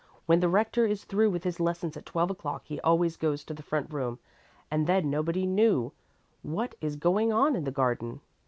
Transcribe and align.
When 0.25 0.39
the 0.39 0.49
Rector 0.49 0.87
is 0.87 1.03
through 1.03 1.29
with 1.29 1.43
his 1.43 1.59
lessons 1.59 1.95
at 1.95 2.07
twelve 2.07 2.31
o'clock 2.31 2.63
he 2.65 2.81
always 2.81 3.17
goes 3.17 3.43
to 3.43 3.53
the 3.53 3.61
front 3.61 3.91
room 3.93 4.17
and 4.71 4.87
then 4.87 5.11
nobody 5.11 5.45
knew 5.45 5.91
what 6.41 6.73
is 6.81 6.95
going 6.95 7.31
on 7.31 7.55
in 7.55 7.65
the 7.65 7.71
garden. 7.71 8.21